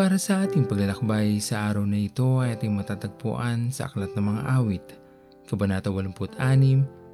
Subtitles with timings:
[0.00, 4.42] Para sa ating paglalakbay sa araw na ito ay ating matatagpuan sa Aklat ng Mga
[4.48, 4.86] Awit,
[5.44, 6.40] Kabanata 86,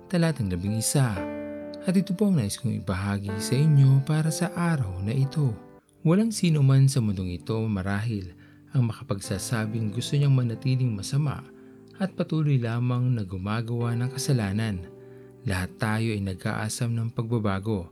[0.06, 1.82] Talatang 11.
[1.82, 5.50] At ito po ang nais kong ibahagi sa inyo para sa araw na ito.
[6.06, 8.30] Walang sino man sa mundong ito marahil
[8.70, 11.42] ang makapagsasabing gusto niyang manatiling masama
[11.98, 14.86] at patuloy lamang na gumagawa ng kasalanan.
[15.42, 17.90] Lahat tayo ay nag-aasam ng pagbabago.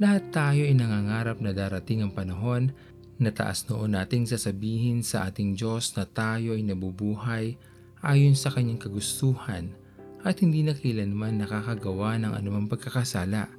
[0.00, 2.72] Lahat tayo ay nangangarap na darating ang panahon
[3.20, 7.60] na taas noon nating sasabihin sa ating Diyos na tayo ay nabubuhay
[8.00, 9.76] ayon sa kanyang kagustuhan
[10.24, 13.52] at hindi na kailanman nakakagawa ng anumang pagkakasala.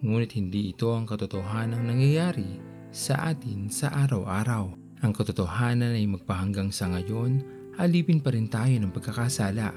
[0.00, 4.72] Ngunit hindi ito ang katotohanan ng nangyayari sa atin sa araw-araw.
[5.04, 7.44] Ang katotohanan ay magpahanggang sa ngayon,
[7.76, 9.76] alipin pa rin tayo ng pagkakasala.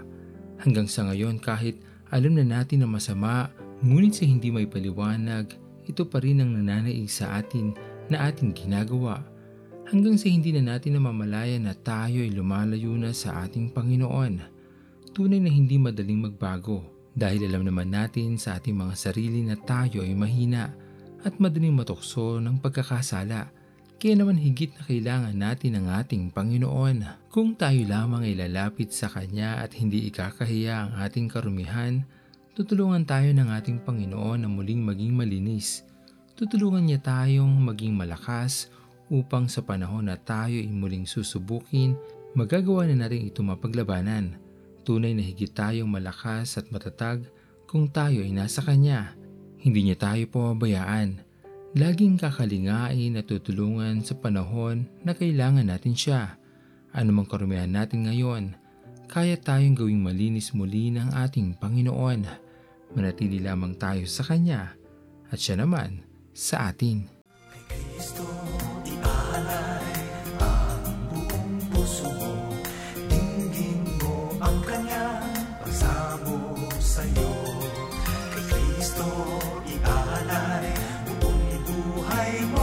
[0.64, 1.80] Hanggang sa ngayon kahit
[2.12, 3.52] alam na natin na masama,
[3.84, 5.56] ngunit sa hindi may paliwanag,
[5.88, 7.76] ito pa rin ang nananaig sa atin
[8.10, 9.22] na ating ginagawa
[9.90, 14.42] hanggang sa hindi na natin namamalayan na tayo ay lumalayo na sa ating Panginoon.
[15.18, 16.86] Tunay na hindi madaling magbago
[17.18, 20.70] dahil alam naman natin sa ating mga sarili na tayo ay mahina
[21.26, 23.50] at madaling matukso ng pagkakasala.
[24.00, 27.28] Kaya naman higit na kailangan natin ang ating Panginoon.
[27.28, 32.08] Kung tayo lamang ay lalapit sa Kanya at hindi ikakahiya ang ating karumihan,
[32.56, 35.84] tutulungan tayo ng ating Panginoon na muling maging malinis
[36.40, 38.72] tutulungan niya tayong maging malakas
[39.12, 42.00] upang sa panahon na tayo ay muling susubukin,
[42.32, 44.40] magagawa na natin ito mapaglabanan.
[44.88, 47.28] Tunay na higit tayong malakas at matatag
[47.68, 49.20] kung tayo ay nasa Kanya.
[49.60, 51.20] Hindi niya tayo pababayaan.
[51.76, 56.40] Laging kakalingain at tutulungan sa panahon na kailangan natin siya.
[56.96, 58.56] Ano mang karumihan natin ngayon,
[59.12, 62.24] kaya tayong gawing malinis muli ng ating Panginoon.
[62.96, 64.72] Manatili lamang tayo sa Kanya
[65.30, 66.09] at siya naman
[66.40, 67.04] sa atin.
[67.52, 68.24] Kay Kristo
[68.88, 69.92] iaalay
[70.40, 72.56] ang buong puso mo,
[73.12, 77.32] dinggin mo ang kanyang pagsamo sa'yo.
[78.32, 79.08] Kay Kristo
[79.68, 80.72] iaalay
[81.20, 82.59] buong buhay mo,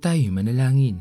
[0.00, 0.96] Tayo manalangin.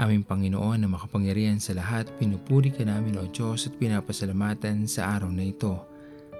[0.00, 5.28] Aming Panginoon na makapangyarihan sa lahat, pinupuri ka namin o Diyos at pinapasalamatan sa araw
[5.28, 5.76] na ito.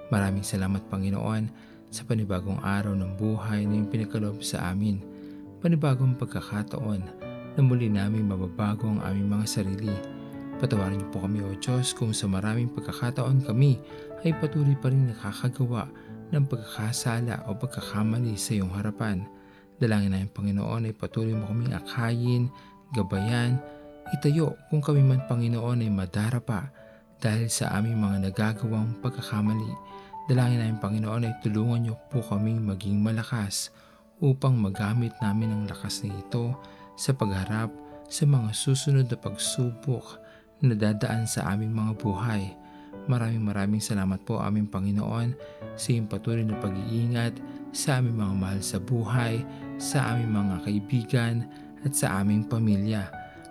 [0.09, 1.45] Maraming salamat Panginoon
[1.93, 4.97] sa panibagong araw ng buhay na iyong pinagkaloob sa amin.
[5.61, 7.05] Panibagong pagkakataon
[7.53, 9.93] na muli namin mababago ang aming mga sarili.
[10.57, 13.77] Patawarin niyo po kami o Diyos kung sa maraming pagkakataon kami
[14.25, 15.85] ay patuloy pa rin nakakagawa
[16.33, 19.21] ng pagkakasala o pagkakamali sa iyong harapan.
[19.81, 22.53] Dalangin namin Panginoon ay patuloy mo kaming akayin,
[22.93, 23.57] gabayan,
[24.13, 26.69] itayo kung kami man Panginoon ay madarapa
[27.17, 29.73] dahil sa aming mga nagagawang pagkakamali.
[30.29, 33.73] Dalangin namin Panginoon ay tulungan niyo po kaming maging malakas
[34.21, 36.53] upang magamit namin ang lakas na ito
[36.93, 37.73] sa pagharap
[38.05, 40.21] sa mga susunod na pagsubok
[40.61, 42.53] na dadaan sa aming mga buhay.
[43.09, 45.33] Maraming maraming salamat po aming Panginoon
[45.73, 47.33] sa iyong patuloy na pag-iingat
[47.71, 49.43] sa aming mga mahal sa buhay,
[49.79, 51.35] sa aming mga kaibigan
[51.83, 53.09] at sa aming pamilya.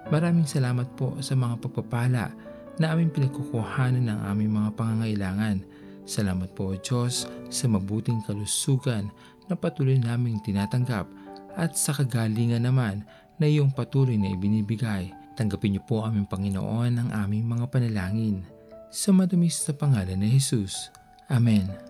[0.09, 2.33] Maraming salamat po sa mga pagpapala
[2.81, 5.61] na aming pinagkukuhanan ng aming mga pangangailangan.
[6.09, 9.13] Salamat po Diyos sa mabuting kalusugan
[9.51, 11.05] na patuloy naming tinatanggap
[11.59, 13.05] at sa kagalingan naman
[13.37, 15.13] na iyong patuloy na ibinibigay.
[15.37, 18.45] Tanggapin niyo po aming Panginoon ang aming mga panalangin.
[18.91, 20.91] Sa matamis na pangalan ni Jesus.
[21.31, 21.90] Amen.